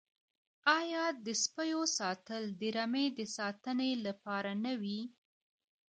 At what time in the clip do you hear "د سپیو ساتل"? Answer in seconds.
1.25-2.43